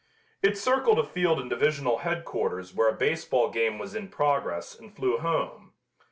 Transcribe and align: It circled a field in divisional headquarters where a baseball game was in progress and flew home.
It 0.41 0.57
circled 0.57 0.97
a 0.97 1.03
field 1.05 1.39
in 1.39 1.47
divisional 1.47 1.99
headquarters 1.99 2.73
where 2.73 2.89
a 2.89 2.97
baseball 2.97 3.51
game 3.51 3.77
was 3.77 3.93
in 3.93 4.07
progress 4.07 4.73
and 4.73 4.95
flew 4.95 5.19
home. 5.19 5.73